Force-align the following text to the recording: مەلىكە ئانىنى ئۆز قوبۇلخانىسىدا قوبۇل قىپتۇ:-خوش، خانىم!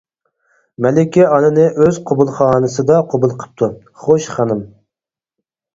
مەلىكە 0.85 1.27
ئانىنى 1.35 1.67
ئۆز 1.83 2.01
قوبۇلخانىسىدا 2.11 2.99
قوبۇل 3.13 3.39
قىپتۇ:-خوش، 3.45 4.35
خانىم! 4.39 4.69